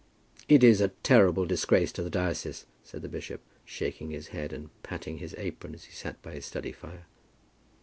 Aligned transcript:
"It 0.49 0.63
is 0.63 0.81
a 0.81 0.87
terrible 1.03 1.45
disgrace 1.45 1.91
to 1.91 2.01
the 2.01 2.09
diocese," 2.09 2.65
said 2.83 3.03
the 3.03 3.07
bishop, 3.07 3.39
shaking 3.65 4.09
his 4.09 4.29
head, 4.29 4.51
and 4.51 4.71
patting 4.81 5.19
his 5.19 5.35
apron 5.37 5.75
as 5.75 5.83
he 5.83 5.91
sat 5.93 6.19
by 6.23 6.31
his 6.31 6.45
study 6.47 6.71
fire. 6.71 7.05